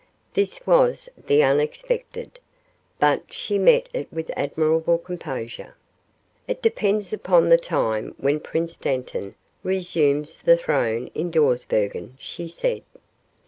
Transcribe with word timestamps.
This 0.33 0.65
was 0.65 1.09
the 1.27 1.43
unexpected, 1.43 2.39
but 2.97 3.31
she 3.31 3.59
met 3.59 3.87
it 3.93 4.11
with 4.11 4.31
admirable 4.35 4.97
composure. 4.97 5.75
"It 6.47 6.59
depends 6.59 7.13
upon 7.13 7.49
the 7.49 7.57
time 7.59 8.15
when 8.17 8.39
Prince 8.39 8.75
Dantan 8.77 9.35
resumes 9.61 10.39
the 10.41 10.57
throne 10.57 11.11
in 11.13 11.29
Dawsbergen," 11.29 12.17
she 12.19 12.47
said. 12.47 12.81